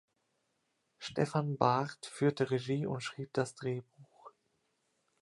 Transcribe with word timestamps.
Stefan 0.97 1.43
Barth 1.57 2.07
führte 2.07 2.49
Regie 2.49 2.87
und 2.87 3.01
schrieb 3.01 3.31
das 3.33 3.53
Drehbuch. 3.53 4.31